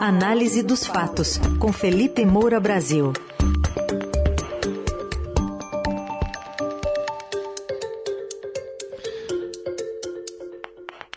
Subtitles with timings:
[0.00, 3.12] Análise dos fatos, com Felipe Moura Brasil.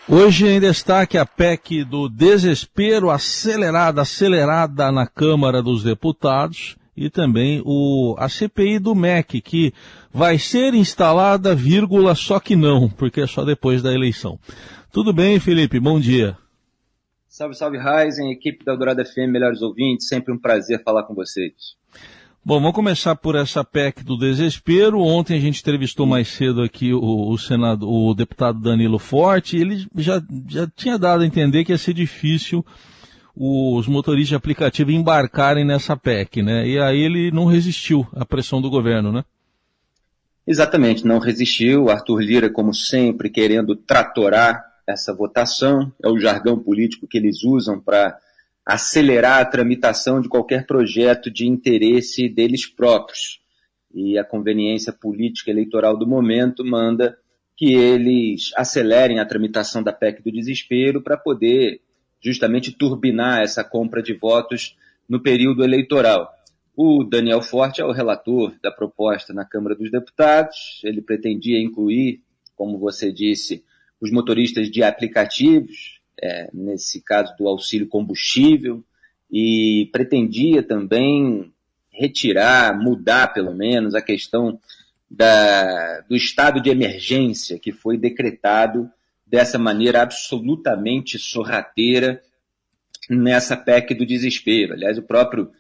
[0.10, 7.62] Hoje em destaque a PEC do desespero acelerada, acelerada na Câmara dos Deputados e também
[7.64, 9.72] o, a CPI do MEC, que
[10.12, 14.40] vai ser instalada, vírgula, só que não, porque é só depois da eleição.
[14.92, 15.80] Tudo bem, Felipe?
[15.80, 16.36] Bom dia.
[17.34, 21.78] Salve, salve, Ryzen, equipe da Dourada FM, melhores ouvintes, sempre um prazer falar com vocês.
[22.44, 25.00] Bom, vamos começar por essa PEC do desespero.
[25.00, 29.88] Ontem a gente entrevistou mais cedo aqui o, o, senado, o deputado Danilo Forte, ele
[29.96, 32.66] já, já tinha dado a entender que ia ser difícil
[33.34, 36.68] os motoristas de aplicativo embarcarem nessa PEC, né?
[36.68, 39.24] E aí ele não resistiu à pressão do governo, né?
[40.46, 41.90] Exatamente, não resistiu.
[41.90, 47.80] Arthur Lira, como sempre, querendo tratorar essa votação, é o jargão político que eles usam
[47.80, 48.18] para
[48.66, 53.42] acelerar a tramitação de qualquer projeto de interesse deles próprios.
[53.94, 57.18] E a conveniência política eleitoral do momento manda
[57.58, 61.82] que eles acelerem a tramitação da PEC do desespero para poder
[62.20, 64.78] justamente turbinar essa compra de votos
[65.10, 66.32] no período eleitoral.
[66.76, 70.82] O Daniel Forte é o relator da proposta na Câmara dos Deputados.
[70.84, 72.24] Ele pretendia incluir,
[72.56, 73.64] como você disse,
[74.02, 78.84] os motoristas de aplicativos, é, nesse caso do auxílio combustível,
[79.32, 81.54] e pretendia também
[81.92, 84.60] retirar, mudar pelo menos a questão
[85.10, 88.90] da, do estado de emergência que foi decretado
[89.26, 92.22] dessa maneira absolutamente sorrateira
[93.10, 94.74] nessa PEC do desespero.
[94.74, 95.52] Aliás, o próprio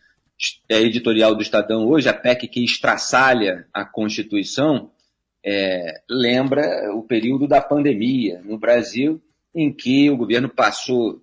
[0.68, 4.92] é, editorial do Estadão hoje, a PEC que estraçalha a Constituição,
[5.44, 9.22] é, lembra o período da pandemia no Brasil,
[9.54, 11.22] em que o governo passou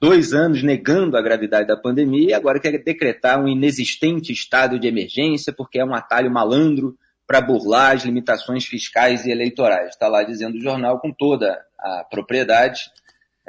[0.00, 4.86] dois anos negando a gravidade da pandemia e agora quer decretar um inexistente estado de
[4.86, 6.96] emergência porque é um atalho malandro
[7.26, 9.88] para burlar as limitações fiscais e eleitorais.
[9.88, 12.82] Está lá dizendo o jornal com toda a propriedade.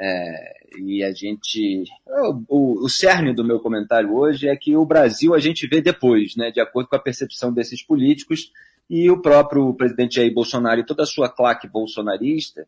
[0.00, 1.84] É, e a gente.
[2.48, 6.36] O, o, cerne do meu comentário hoje é que o Brasil a gente vê depois,
[6.36, 8.52] né, de acordo com a percepção desses políticos,
[8.88, 12.66] e o próprio presidente Jair Bolsonaro e toda a sua claque bolsonarista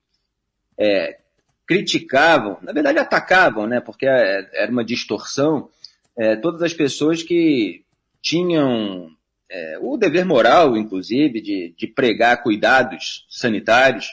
[0.79, 1.19] é,
[1.67, 5.69] criticavam, na verdade atacavam, né, porque é, era uma distorção,
[6.17, 7.85] é, todas as pessoas que
[8.21, 9.11] tinham
[9.51, 14.09] é, o dever moral, inclusive, de, de pregar cuidados sanitários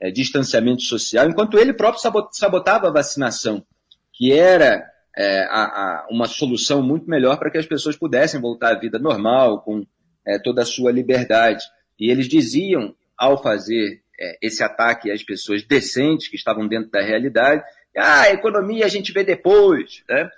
[0.00, 2.02] é, distanciamento social, enquanto ele próprio
[2.32, 3.64] sabotava a vacinação,
[4.12, 8.76] que era é, a, a, uma solução muito melhor para que as pessoas pudessem voltar
[8.76, 9.84] à vida normal, com
[10.28, 11.64] é, toda a sua liberdade.
[11.98, 17.02] E eles diziam, ao fazer é, esse ataque às pessoas decentes que estavam dentro da
[17.02, 17.64] realidade,
[17.96, 20.04] ah, a economia a gente vê depois.
[20.08, 20.30] Né?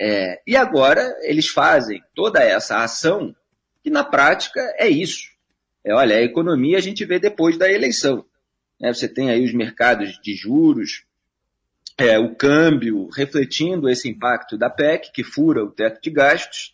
[0.00, 3.34] É, e agora eles fazem toda essa ação,
[3.82, 5.28] que na prática é isso.
[5.84, 8.24] É, olha, a economia a gente vê depois da eleição.
[8.80, 8.92] Né?
[8.92, 11.04] Você tem aí os mercados de juros,
[11.96, 16.73] é, o câmbio refletindo esse impacto da PEC, que fura o teto de gastos.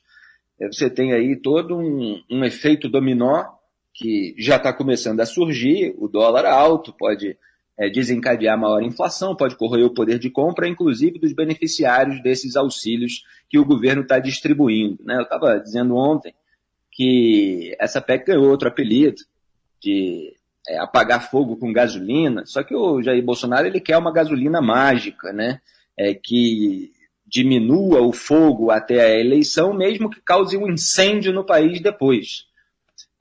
[0.60, 3.44] É, você tem aí todo um, um efeito dominó
[3.92, 7.36] que já está começando a surgir, o dólar alto pode
[7.78, 13.24] é, desencadear maior inflação, pode corroer o poder de compra, inclusive dos beneficiários desses auxílios
[13.48, 14.98] que o governo está distribuindo.
[15.02, 15.16] Né?
[15.16, 16.34] Eu estava dizendo ontem
[16.92, 19.22] que essa PEC ganhou outro apelido
[19.82, 20.34] de
[20.68, 22.44] é, apagar fogo com gasolina.
[22.44, 25.60] Só que o Jair Bolsonaro ele quer uma gasolina mágica, né?
[25.96, 26.92] É, que
[27.30, 32.46] diminua o fogo até a eleição, mesmo que cause um incêndio no país depois.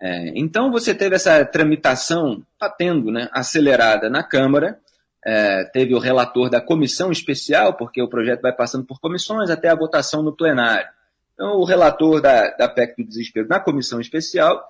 [0.02, 4.80] É, então você teve essa tramitação, está tendo, né, acelerada na Câmara,
[5.26, 9.68] é, teve o relator da comissão especial, porque o projeto vai passando por comissões até
[9.70, 10.90] a votação no plenário.
[11.34, 14.62] Então, o relator da, da PEC do desespero na comissão especial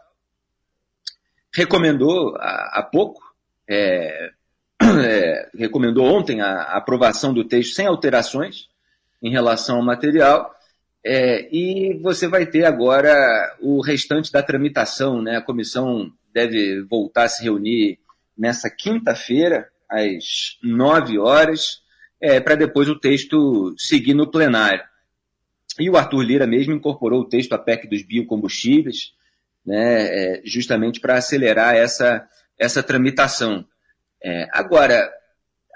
[1.53, 3.21] recomendou há, pouco,
[3.67, 4.31] é,
[4.81, 8.67] é, recomendou ontem a, a, aprovação do texto sem alterações
[9.21, 10.53] em relação ao material,
[11.05, 13.13] é, e você vai ter agora
[13.61, 15.37] o restante da tramitação, né?
[15.37, 17.99] A comissão deve voltar a se reunir
[18.37, 21.81] nessa quinta-feira, às nove horas,
[22.21, 24.83] é, para depois o texto seguir no plenário.
[25.79, 29.13] E o Arthur Lira mesmo incorporou o texto à PEC dos biocombustíveis,
[29.65, 32.27] né, é, justamente para acelerar essa,
[32.57, 33.65] essa tramitação.
[34.21, 35.09] É, agora,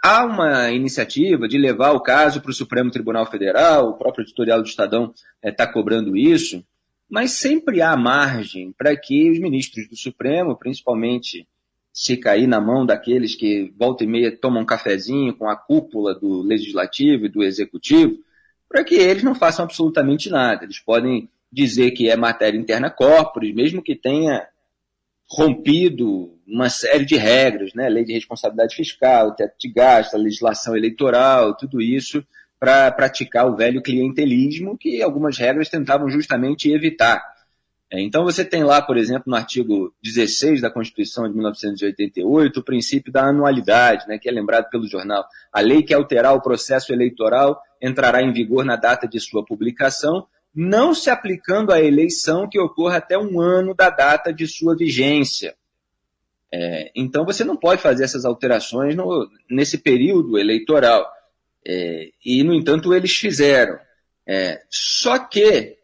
[0.03, 4.61] há uma iniciativa de levar o caso para o Supremo Tribunal Federal, o próprio editorial
[4.61, 6.61] do Estadão está é, cobrando isso,
[7.09, 11.47] mas sempre há margem para que os ministros do Supremo, principalmente
[11.93, 16.13] se cair na mão daqueles que volta e meia tomam um cafezinho com a cúpula
[16.13, 18.17] do Legislativo e do Executivo,
[18.67, 20.65] para que eles não façam absolutamente nada.
[20.65, 24.45] Eles podem dizer que é matéria interna corporis, mesmo que tenha
[25.29, 27.89] rompido uma série de regras, né?
[27.89, 32.23] lei de responsabilidade fiscal, teto de gasto, legislação eleitoral, tudo isso
[32.59, 37.21] para praticar o velho clientelismo que algumas regras tentavam justamente evitar.
[37.91, 42.63] É, então você tem lá, por exemplo, no artigo 16 da Constituição de 1988, o
[42.63, 45.25] princípio da anualidade, né, que é lembrado pelo jornal.
[45.51, 50.25] A lei que alterar o processo eleitoral entrará em vigor na data de sua publicação,
[50.53, 55.55] não se aplicando à eleição que ocorra até um ano da data de sua vigência.
[56.51, 61.11] É, então você não pode fazer essas alterações no, nesse período eleitoral.
[61.65, 63.79] É, e, no entanto, eles fizeram.
[64.27, 65.77] É, só que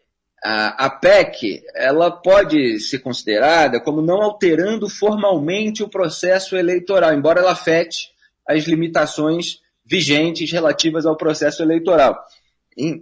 [0.44, 7.42] a, a, PEC ela pode ser considerada como não alterando formalmente o processo eleitoral, embora
[7.42, 8.12] ela afete
[8.48, 12.18] as limitações vigentes relativas ao processo eleitoral.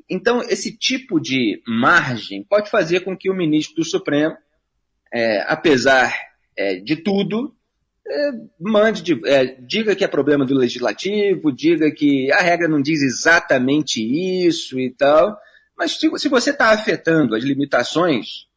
[0.10, 4.36] Então, esse tipo de margem pode fazer com que o ministro do Supremo,
[5.14, 6.16] é, apesar
[6.58, 7.56] é, de tudo,
[8.10, 12.82] é, mande, de, é, diga que é problema do legislativo, diga que a regra não
[12.82, 15.38] diz exatamente isso e tal,
[15.78, 18.48] mas se, se você está afetando as limitações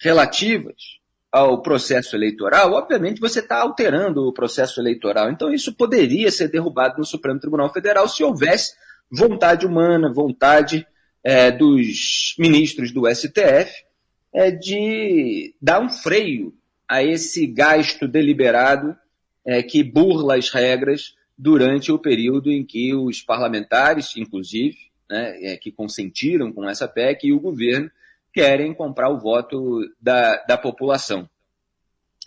[0.00, 0.98] relativas
[1.30, 5.30] ao processo eleitoral, obviamente você está alterando o processo eleitoral.
[5.30, 8.74] Então, isso poderia ser derrubado no Supremo Tribunal Federal se houvesse
[9.10, 10.86] vontade humana, vontade
[11.22, 13.84] é, dos ministros do STF
[14.32, 16.54] é, de dar um freio
[16.88, 18.96] a esse gasto deliberado
[19.44, 24.76] é, que burla as regras durante o período em que os parlamentares, inclusive,
[25.08, 27.90] né, é, que consentiram com essa PEC e o governo
[28.32, 31.28] querem comprar o voto da, da população.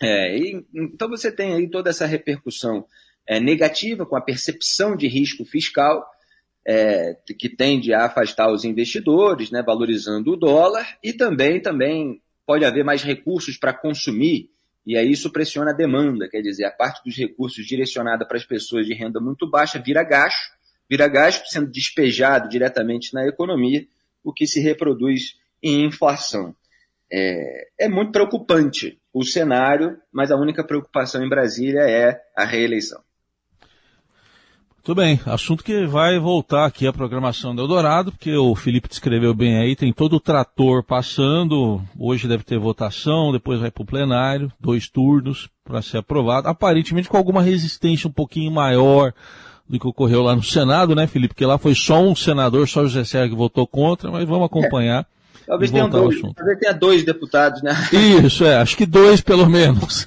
[0.02, 2.84] É, e, então você tem aí toda essa repercussão
[3.26, 6.04] é, negativa com a percepção de risco fiscal
[6.66, 12.64] é, que tende a afastar os investidores, né, valorizando o dólar, e também, também pode
[12.64, 14.50] haver mais recursos para consumir,
[14.86, 18.44] e aí isso pressiona a demanda, quer dizer, a parte dos recursos direcionada para as
[18.44, 20.52] pessoas de renda muito baixa vira gasto,
[20.88, 23.86] vira gasto sendo despejado diretamente na economia,
[24.22, 26.54] o que se reproduz em inflação.
[27.10, 33.00] É, é muito preocupante o cenário, mas a única preocupação em Brasília é a reeleição.
[34.84, 39.32] Tudo bem, assunto que vai voltar aqui à programação do Eldorado, porque o Felipe descreveu
[39.32, 43.86] bem aí, tem todo o trator passando, hoje deve ter votação, depois vai para o
[43.86, 49.14] plenário, dois turnos para ser aprovado, aparentemente com alguma resistência um pouquinho maior
[49.66, 51.32] do que ocorreu lá no Senado, né, Felipe?
[51.32, 55.00] Porque lá foi só um senador, só José Serra que votou contra, mas vamos acompanhar.
[55.00, 55.46] É.
[55.46, 57.74] Talvez tenha, dois, talvez tenha dois deputados, né?
[58.22, 60.06] Isso, é, acho que dois pelo menos.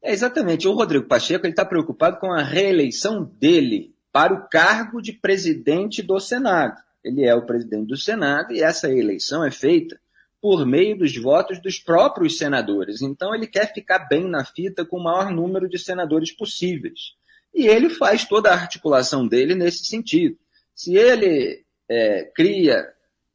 [0.03, 0.67] É, exatamente.
[0.67, 6.19] O Rodrigo Pacheco está preocupado com a reeleição dele para o cargo de presidente do
[6.19, 6.81] Senado.
[7.03, 9.99] Ele é o presidente do Senado e essa eleição é feita
[10.41, 13.01] por meio dos votos dos próprios senadores.
[13.01, 17.13] Então, ele quer ficar bem na fita com o maior número de senadores possíveis.
[17.53, 20.37] E ele faz toda a articulação dele nesse sentido.
[20.73, 22.87] Se ele é, cria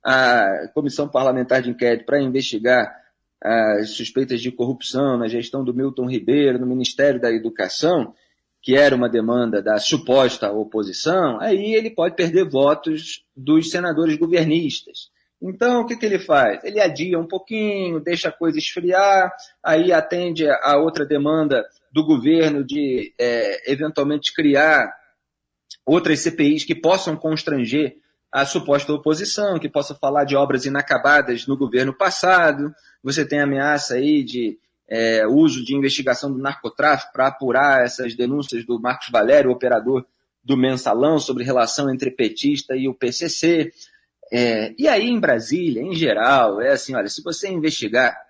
[0.05, 2.93] a comissão parlamentar de inquérito para investigar
[3.43, 8.14] as suspeitas de corrupção na gestão do Milton Ribeiro no Ministério da Educação,
[8.62, 15.11] que era uma demanda da suposta oposição, aí ele pode perder votos dos senadores governistas.
[15.40, 16.64] Então, o que, que ele faz?
[16.64, 19.31] Ele adia um pouquinho, deixa a coisa esfriar,
[19.62, 24.93] aí atende a outra demanda do governo de é, eventualmente criar
[25.85, 27.97] outras CPIs que possam constranger
[28.37, 32.71] a suposta oposição, que possa falar de obras inacabadas no governo passado.
[33.02, 38.66] Você tem ameaça aí de é, uso de investigação do narcotráfico para apurar essas denúncias
[38.66, 40.05] do Marcos Valério, operador
[40.45, 43.73] do mensalão, sobre relação entre petista e o PCC.
[44.31, 48.21] É, e aí, em Brasília, em geral, é assim: olha, se você investigar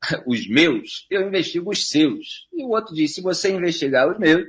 [0.26, 2.48] os meus, eu investigo os seus.
[2.50, 4.48] E o outro diz: se você investigar os meus,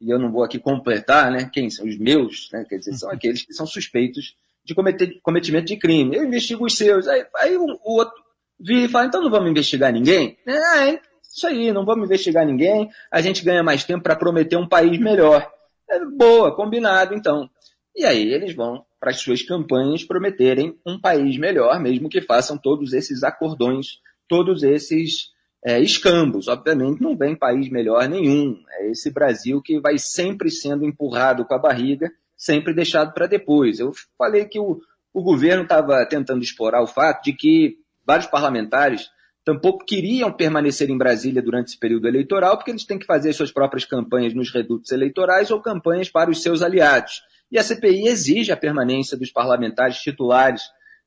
[0.00, 1.50] e eu não vou aqui completar, né?
[1.52, 2.64] Quem são os meus, né?
[2.66, 4.34] Quer dizer, são aqueles que são suspeitos
[4.66, 6.16] de cometer, cometimento de crime.
[6.16, 7.06] Eu investigo os seus.
[7.06, 8.14] Aí, aí o, o, outro
[8.58, 10.36] vira e fala: então não vamos investigar ninguém?
[10.46, 12.90] É, isso aí, não vamos investigar ninguém.
[13.10, 15.48] A gente ganha mais tempo para prometer um país melhor.
[15.88, 17.48] É, boa, combinado, então.
[17.94, 22.58] E aí eles vão para as suas campanhas prometerem um país melhor, mesmo que façam
[22.58, 25.30] todos esses acordões, todos esses
[25.64, 26.48] é, escambos.
[26.48, 28.58] Obviamente não vem país melhor nenhum.
[28.70, 33.78] É esse Brasil que vai sempre sendo empurrado com a barriga, sempre deixado para depois.
[33.78, 34.80] Eu falei que o,
[35.12, 39.08] o governo estava tentando explorar o fato de que vários parlamentares
[39.44, 43.52] tampouco queriam permanecer em Brasília durante esse período eleitoral, porque eles têm que fazer suas
[43.52, 47.22] próprias campanhas nos redutos eleitorais ou campanhas para os seus aliados.
[47.50, 50.62] E a CPI exige a permanência dos parlamentares titulares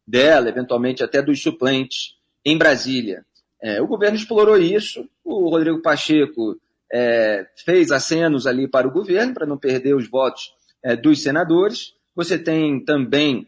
[0.07, 3.25] dela, eventualmente até dos suplentes, em Brasília.
[3.61, 6.57] É, o governo explorou isso, o Rodrigo Pacheco
[6.91, 10.49] é, fez acenos ali para o governo, para não perder os votos
[10.83, 11.93] é, dos senadores.
[12.15, 13.47] Você tem também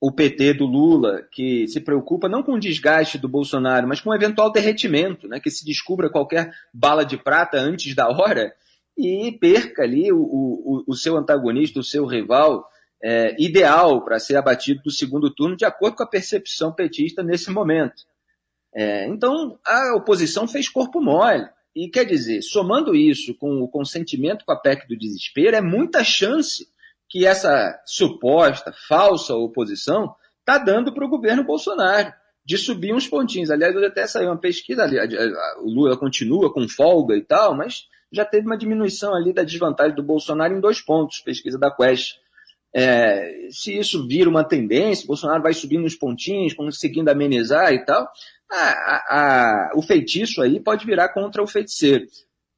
[0.00, 4.10] o PT do Lula, que se preocupa não com o desgaste do Bolsonaro, mas com
[4.10, 8.52] o eventual derretimento, né, que se descubra qualquer bala de prata antes da hora
[8.98, 12.68] e perca ali o, o, o seu antagonista, o seu rival
[13.02, 17.50] é, ideal para ser abatido do segundo turno, de acordo com a percepção petista nesse
[17.50, 18.02] momento.
[18.74, 21.46] É, então, a oposição fez corpo mole.
[21.74, 26.04] E quer dizer, somando isso com o consentimento com a PEC do desespero, é muita
[26.04, 26.66] chance
[27.08, 32.12] que essa suposta falsa oposição está dando para o governo Bolsonaro
[32.44, 33.50] de subir uns pontinhos.
[33.50, 34.96] Aliás, hoje até saiu uma pesquisa ali,
[35.60, 39.94] o Lula continua com folga e tal, mas já teve uma diminuição ali da desvantagem
[39.94, 42.16] do Bolsonaro em dois pontos, pesquisa da Quest.
[42.74, 48.08] É, se isso vira uma tendência, Bolsonaro vai subindo uns pontinhos, conseguindo amenizar e tal,
[48.50, 52.06] a, a, o feitiço aí pode virar contra o feiticeiro.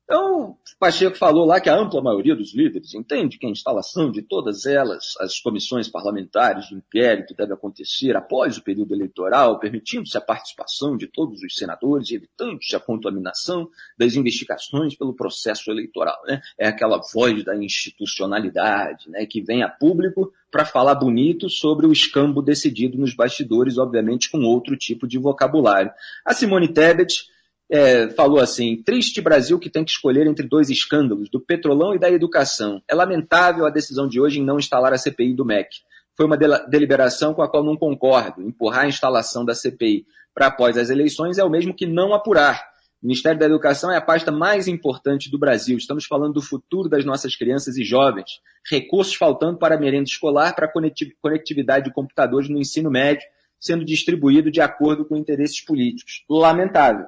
[0.04, 4.20] Então, Pacheco falou lá que a ampla maioria dos líderes entende que a instalação de
[4.20, 10.20] todas elas, as comissões parlamentares de inquérito, deve acontecer após o período eleitoral, permitindo-se a
[10.20, 16.20] participação de todos os senadores e evitando-se a contaminação das investigações pelo processo eleitoral.
[16.26, 16.42] Né?
[16.58, 21.92] É aquela voz da institucionalidade né, que vem a público para falar bonito sobre o
[21.92, 25.90] escambo decidido nos bastidores, obviamente com outro tipo de vocabulário.
[26.26, 27.32] A Simone Tebet
[27.70, 31.98] é, falou assim: triste Brasil que tem que escolher entre dois escândalos, do petrolão e
[31.98, 32.82] da educação.
[32.88, 35.68] É lamentável a decisão de hoje em não instalar a CPI do MEC.
[36.16, 38.42] Foi uma deliberação com a qual não concordo.
[38.42, 42.74] Empurrar a instalação da CPI para após as eleições é o mesmo que não apurar.
[43.02, 45.76] O Ministério da Educação é a pasta mais importante do Brasil.
[45.76, 48.40] Estamos falando do futuro das nossas crianças e jovens.
[48.70, 50.72] Recursos faltando para a merenda escolar, para a
[51.20, 53.26] conectividade de computadores no ensino médio,
[53.60, 56.24] sendo distribuído de acordo com interesses políticos.
[56.30, 57.06] Lamentável.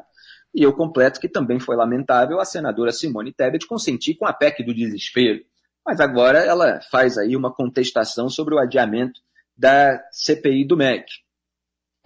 [0.56, 4.64] E eu completo que também foi lamentável a senadora Simone Tebet consentir com a PEC
[4.64, 5.44] do desespero.
[5.84, 9.20] Mas agora ela faz aí uma contestação sobre o adiamento
[9.54, 11.04] da CPI do MEC.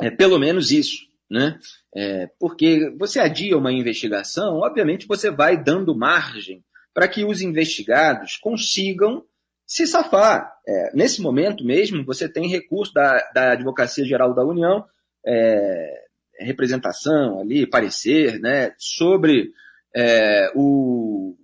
[0.01, 0.99] É pelo menos isso,
[1.31, 1.61] né?
[1.95, 8.37] É, porque você adia uma investigação, obviamente você vai dando margem para que os investigados
[8.37, 9.25] consigam
[9.65, 10.53] se safar.
[10.67, 14.85] É, nesse momento mesmo, você tem recurso da, da Advocacia Geral da União,
[15.25, 16.10] é,
[16.45, 19.53] representação ali, parecer, né, sobre
[19.95, 21.37] é, o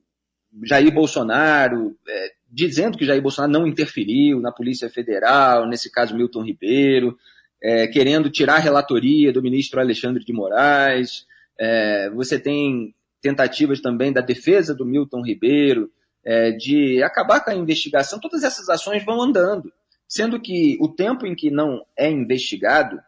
[0.64, 6.42] Jair Bolsonaro, é, dizendo que Jair Bolsonaro não interferiu na Polícia Federal, nesse caso Milton
[6.42, 7.16] Ribeiro,
[7.62, 11.26] é, querendo tirar a relatoria do ministro Alexandre de Moraes.
[11.58, 15.90] É, você tem tentativas também da defesa do Milton Ribeiro
[16.24, 18.20] é, de acabar com a investigação.
[18.20, 19.72] Todas essas ações vão andando,
[20.08, 22.98] sendo que o tempo em que não é investigado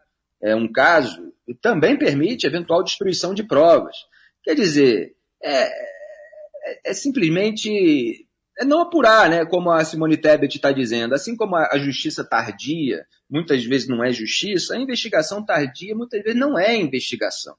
[0.41, 3.95] é, um caso, também permite eventual destruição de provas.
[4.43, 8.25] Quer dizer, é, é, é simplesmente
[8.59, 11.15] é não apurar, né, como a Simone Tebet está dizendo.
[11.15, 16.37] Assim como a, justiça tardia muitas vezes não é justiça, a investigação tardia muitas vezes
[16.37, 17.55] não é investigação,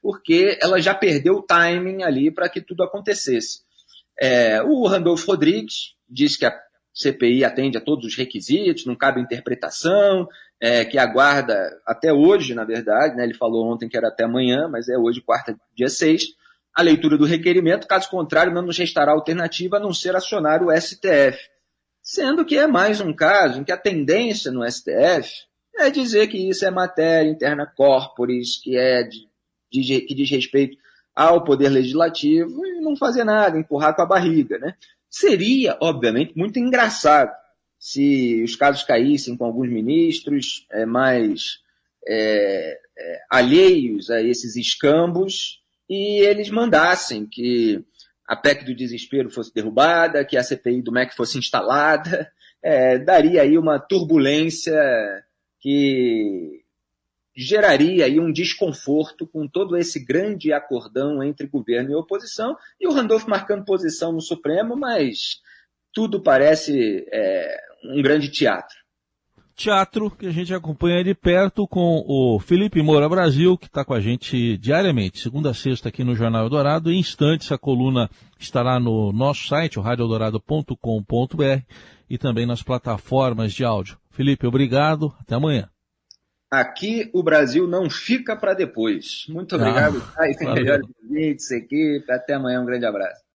[0.00, 3.60] porque ela já perdeu o timing ali para que tudo acontecesse.
[4.20, 6.56] É, o Randolfo Rodrigues diz que a
[6.96, 10.26] CPI atende a todos os requisitos, não cabe interpretação,
[10.58, 14.66] é, que aguarda até hoje, na verdade, né, ele falou ontem que era até amanhã,
[14.66, 16.28] mas é hoje, quarta, dia 6,
[16.74, 20.70] a leitura do requerimento, caso contrário, não nos restará alternativa a não ser acionar o
[20.74, 21.38] STF.
[22.02, 25.30] Sendo que é mais um caso em que a tendência no STF
[25.76, 29.28] é dizer que isso é matéria interna corporis, que é de,
[29.70, 30.78] de, que diz respeito
[31.14, 34.58] ao poder legislativo e não fazer nada, empurrar com a barriga.
[34.58, 34.74] Né?
[35.18, 37.32] Seria, obviamente, muito engraçado
[37.78, 41.60] se os casos caíssem com alguns ministros é, mais
[42.06, 47.82] é, é, alheios a esses escambos e eles mandassem que
[48.28, 52.30] a PEC do desespero fosse derrubada, que a CPI do MEC fosse instalada,
[52.62, 54.78] é, daria aí uma turbulência
[55.62, 56.62] que
[57.36, 62.92] geraria aí um desconforto com todo esse grande acordão entre governo e oposição, e o
[62.92, 65.40] Randolph marcando posição no Supremo, mas
[65.92, 68.74] tudo parece é, um grande teatro.
[69.54, 73.94] Teatro que a gente acompanha de perto com o Felipe Moura Brasil, que está com
[73.94, 76.92] a gente diariamente, segunda a sexta aqui no Jornal Eldorado.
[76.92, 81.62] Em instantes, a coluna estará no nosso site, o radioeldorado.com.br
[82.08, 83.98] e também nas plataformas de áudio.
[84.10, 85.14] Felipe, obrigado.
[85.20, 85.70] Até amanhã.
[86.50, 89.26] Aqui o Brasil não fica para depois.
[89.28, 90.34] Muito obrigado, Caio.
[90.40, 90.86] Melhores
[91.52, 92.10] equipe.
[92.10, 92.60] Até amanhã.
[92.60, 93.25] Um grande abraço.